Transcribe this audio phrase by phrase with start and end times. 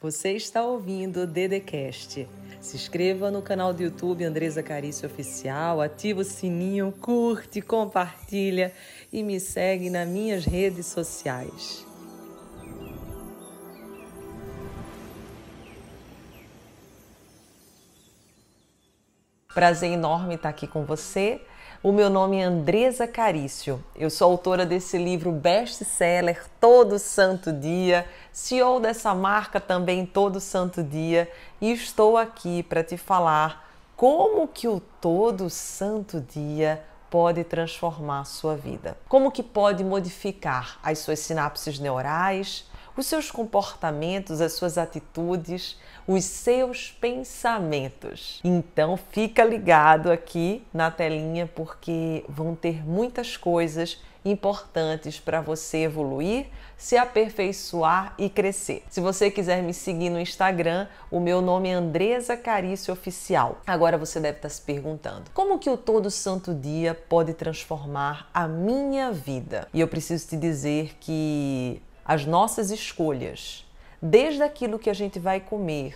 [0.00, 2.28] Você está ouvindo o Dedecast.
[2.60, 8.72] Se inscreva no canal do YouTube Andresa Carício Oficial, ativa o sininho, curte, compartilha
[9.12, 11.84] e me segue nas minhas redes sociais.
[19.52, 21.40] Prazer enorme estar aqui com você.
[21.80, 23.80] O meu nome é Andresa Carício.
[23.94, 30.82] Eu sou autora desse livro best-seller Todo Santo Dia, CEO dessa marca também Todo Santo
[30.82, 31.30] Dia,
[31.60, 38.24] e estou aqui para te falar como que o Todo Santo Dia pode transformar a
[38.24, 38.98] sua vida.
[39.08, 42.68] Como que pode modificar as suas sinapses neurais,
[43.00, 48.40] os seus comportamentos, as suas atitudes, os seus pensamentos.
[48.42, 56.46] Então fica ligado aqui na telinha porque vão ter muitas coisas importantes para você evoluir,
[56.76, 58.82] se aperfeiçoar e crescer.
[58.90, 63.60] Se você quiser me seguir no Instagram, o meu nome é Andresa Carício Oficial.
[63.66, 68.46] Agora você deve estar se perguntando: como que o todo santo dia pode transformar a
[68.46, 69.68] minha vida?
[69.72, 73.66] E eu preciso te dizer que as nossas escolhas,
[74.00, 75.94] desde aquilo que a gente vai comer,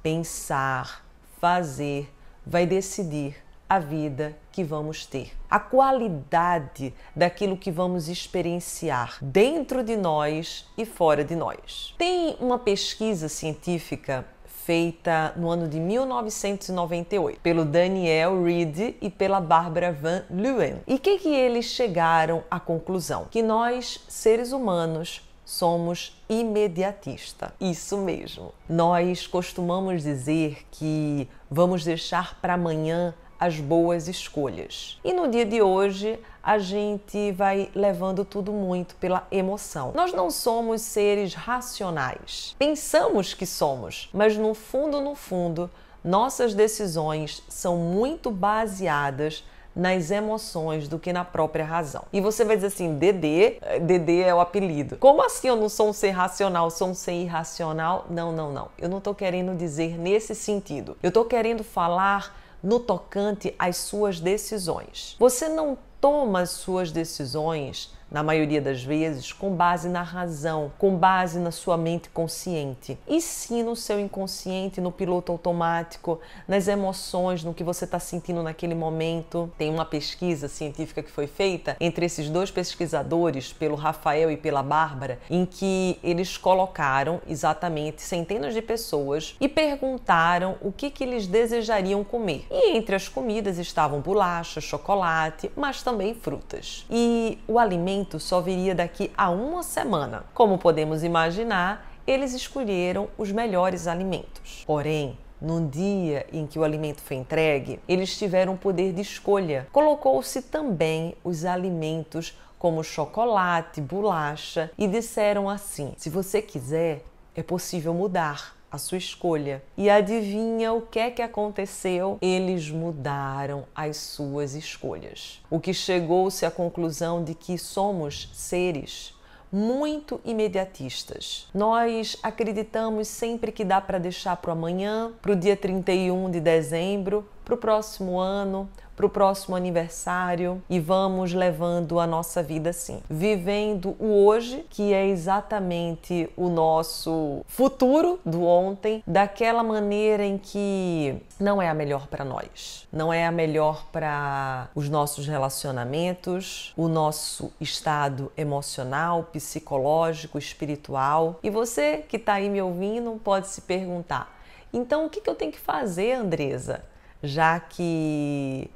[0.00, 1.04] pensar,
[1.40, 2.08] fazer,
[2.46, 3.36] vai decidir
[3.68, 10.86] a vida que vamos ter, a qualidade daquilo que vamos experienciar dentro de nós e
[10.86, 11.92] fora de nós.
[11.98, 14.24] Tem uma pesquisa científica
[14.64, 20.80] feita no ano de 1998 pelo Daniel Reed e pela Barbara Van Leeuwen.
[20.86, 23.26] E que que eles chegaram à conclusão?
[23.30, 27.52] Que nós, seres humanos, somos imediatista.
[27.60, 28.52] Isso mesmo.
[28.66, 34.98] Nós costumamos dizer que vamos deixar para amanhã as boas escolhas.
[35.04, 39.92] E no dia de hoje, a gente vai levando tudo muito pela emoção.
[39.94, 42.56] Nós não somos seres racionais.
[42.58, 45.70] Pensamos que somos, mas no fundo, no fundo,
[46.02, 49.44] nossas decisões são muito baseadas
[49.76, 52.04] nas emoções do que na própria razão.
[52.14, 54.96] E você vai dizer assim, Dedê, Dedê é o apelido.
[54.96, 58.06] Como assim eu não sou um ser racional, sou um ser irracional?
[58.08, 58.68] Não, não, não.
[58.78, 60.96] Eu não estou querendo dizer nesse sentido.
[61.02, 65.14] Eu estou querendo falar no tocante às suas decisões.
[65.18, 70.96] Você não toma as suas decisões na maioria das vezes, com base na razão, com
[70.96, 77.42] base na sua mente consciente, e sim no seu inconsciente, no piloto automático, nas emoções,
[77.42, 79.50] no que você está sentindo naquele momento.
[79.58, 84.62] Tem uma pesquisa científica que foi feita entre esses dois pesquisadores, pelo Rafael e pela
[84.62, 91.26] Bárbara, em que eles colocaram exatamente centenas de pessoas e perguntaram o que, que eles
[91.26, 92.46] desejariam comer.
[92.50, 96.86] E entre as comidas estavam bolacha, chocolate, mas também frutas.
[96.90, 100.24] E o alimento alimento só viria daqui a uma semana.
[100.34, 104.64] Como podemos imaginar, eles escolheram os melhores alimentos.
[104.66, 109.68] Porém, no dia em que o alimento foi entregue, eles tiveram poder de escolha.
[109.72, 117.04] Colocou-se também os alimentos como chocolate, bolacha e disseram assim: se você quiser,
[117.36, 119.62] é possível mudar a sua escolha.
[119.76, 122.18] E adivinha o que é que aconteceu?
[122.20, 125.40] Eles mudaram as suas escolhas.
[125.48, 129.14] O que chegou-se à conclusão de que somos seres
[129.52, 131.46] muito imediatistas.
[131.54, 136.40] Nós acreditamos sempre que dá para deixar para o amanhã, para o dia 31 de
[136.40, 142.70] dezembro, para o próximo ano, para o próximo aniversário e vamos levando a nossa vida
[142.70, 150.38] assim, vivendo o hoje, que é exatamente o nosso futuro do ontem, daquela maneira em
[150.38, 156.72] que não é a melhor para nós, não é a melhor para os nossos relacionamentos,
[156.76, 161.38] o nosso estado emocional, psicológico, espiritual.
[161.42, 164.38] E você que está aí me ouvindo pode se perguntar:
[164.72, 166.82] então o que eu tenho que fazer, Andresa?
[167.24, 168.70] Já que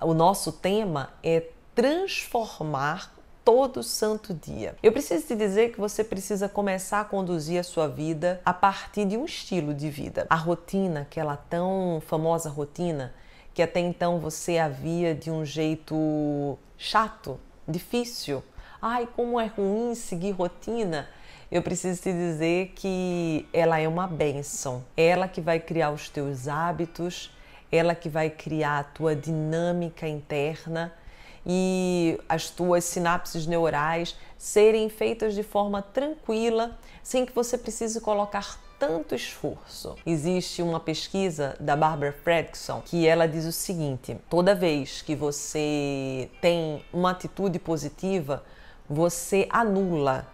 [0.00, 1.44] o nosso tema é
[1.74, 3.14] transformar
[3.44, 4.76] todo santo dia.
[4.82, 9.06] Eu preciso te dizer que você precisa começar a conduzir a sua vida a partir
[9.06, 10.26] de um estilo de vida.
[10.28, 13.14] A rotina, aquela tão famosa rotina
[13.54, 18.42] que até então você havia de um jeito chato, difícil.
[18.80, 21.08] Ai, como é ruim seguir rotina.
[21.50, 24.84] Eu preciso te dizer que ela é uma benção.
[24.96, 27.32] Ela que vai criar os teus hábitos,
[27.70, 30.92] ela que vai criar a tua dinâmica interna
[31.46, 38.58] e as tuas sinapses neurais serem feitas de forma tranquila, sem que você precise colocar
[38.78, 39.96] tanto esforço.
[40.06, 46.30] Existe uma pesquisa da Barbara Fredrickson que ela diz o seguinte: toda vez que você
[46.40, 48.44] tem uma atitude positiva,
[48.88, 50.26] você anula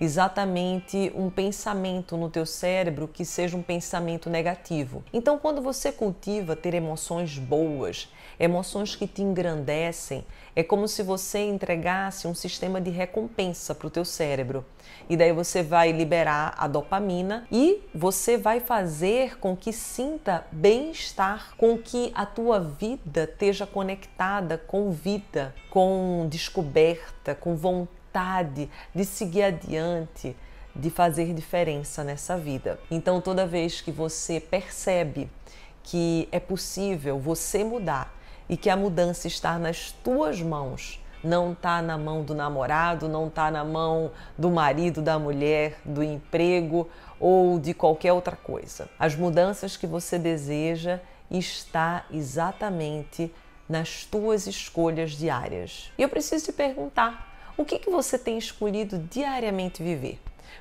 [0.00, 5.04] exatamente um pensamento no teu cérebro que seja um pensamento negativo.
[5.12, 8.08] Então, quando você cultiva ter emoções boas,
[8.38, 10.24] emoções que te engrandecem,
[10.54, 14.64] é como se você entregasse um sistema de recompensa para o teu cérebro.
[15.08, 21.54] E daí você vai liberar a dopamina e você vai fazer com que sinta bem-estar,
[21.56, 29.04] com que a tua vida esteja conectada com vida, com descoberta, com vontade vontade de
[29.06, 30.36] seguir adiante,
[30.76, 32.78] de fazer diferença nessa vida.
[32.90, 35.30] Então, toda vez que você percebe
[35.82, 38.14] que é possível você mudar
[38.48, 43.28] e que a mudança está nas tuas mãos, não está na mão do namorado, não
[43.28, 46.88] está na mão do marido, da mulher, do emprego
[47.18, 48.88] ou de qualquer outra coisa.
[48.98, 51.00] As mudanças que você deseja
[51.30, 53.32] está exatamente
[53.68, 55.90] nas tuas escolhas diárias.
[55.96, 57.31] E eu preciso te perguntar:
[57.62, 60.18] o que, que você tem escolhido diariamente viver?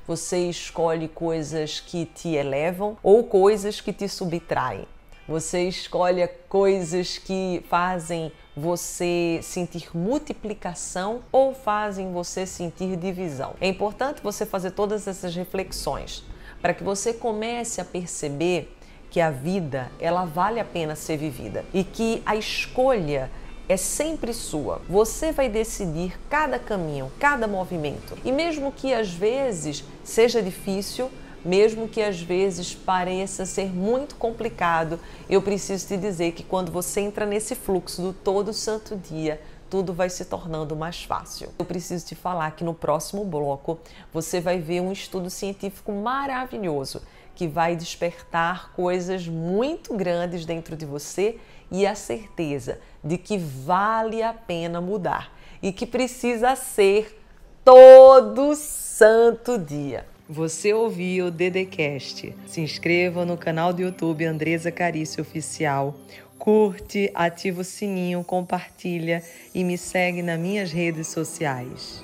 [0.07, 4.85] Você escolhe coisas que te elevam ou coisas que te subtraem?
[5.27, 13.55] Você escolhe coisas que fazem você sentir multiplicação ou fazem você sentir divisão.
[13.59, 16.23] É importante você fazer todas essas reflexões
[16.61, 18.77] para que você comece a perceber
[19.09, 23.31] que a vida ela vale a pena ser vivida e que a escolha
[23.71, 24.81] é sempre sua.
[24.89, 28.17] Você vai decidir cada caminho, cada movimento.
[28.23, 31.09] E mesmo que às vezes seja difícil,
[31.43, 36.99] mesmo que às vezes pareça ser muito complicado, eu preciso te dizer que quando você
[36.99, 41.47] entra nesse fluxo do todo santo dia, tudo vai se tornando mais fácil.
[41.57, 43.79] Eu preciso te falar que no próximo bloco
[44.13, 47.01] você vai ver um estudo científico maravilhoso
[47.35, 51.37] que vai despertar coisas muito grandes dentro de você
[51.71, 57.19] e a certeza de que vale a pena mudar e que precisa ser
[57.63, 60.05] todo santo dia.
[60.27, 62.33] Você ouviu o Dedecast.
[62.47, 65.95] Se inscreva no canal do YouTube Andresa Carício Oficial.
[66.39, 69.21] Curte, ativa o sininho, compartilha
[69.53, 72.03] e me segue nas minhas redes sociais.